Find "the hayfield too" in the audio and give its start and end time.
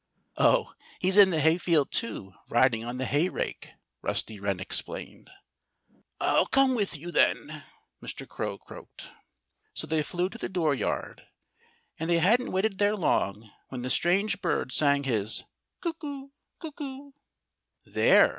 1.29-2.33